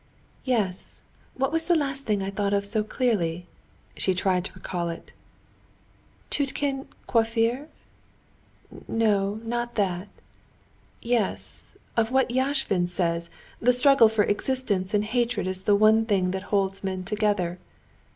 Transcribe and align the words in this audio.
"Yes; 0.45 0.95
what 1.35 1.51
was 1.51 1.65
the 1.65 1.75
last 1.75 2.07
thing 2.07 2.23
I 2.23 2.31
thought 2.31 2.53
of 2.53 2.65
so 2.65 2.83
clearly?" 2.83 3.45
she 3.95 4.15
tried 4.15 4.45
to 4.45 4.53
recall 4.53 4.89
it. 4.89 5.11
"'Tiutkin, 6.31 6.87
coiffeur?'—no, 7.05 7.67
not 9.43 9.75
that. 9.75 10.07
Yes, 11.03 11.77
of 11.95 12.11
what 12.11 12.31
Yashvin 12.31 12.87
says, 12.87 13.29
the 13.59 13.71
struggle 13.73 14.09
for 14.09 14.23
existence 14.23 14.95
and 14.95 15.05
hatred 15.05 15.45
is 15.45 15.61
the 15.61 15.75
one 15.75 16.07
thing 16.07 16.31
that 16.31 16.43
holds 16.49 16.83
men 16.83 17.03
together. 17.03 17.59